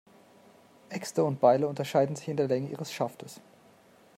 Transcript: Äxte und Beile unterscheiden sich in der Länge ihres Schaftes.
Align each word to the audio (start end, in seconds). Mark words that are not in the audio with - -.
Äxte 0.89 1.23
und 1.23 1.39
Beile 1.39 1.67
unterscheiden 1.67 2.15
sich 2.15 2.27
in 2.27 2.35
der 2.37 2.47
Länge 2.47 2.71
ihres 2.71 2.91
Schaftes. 2.91 3.39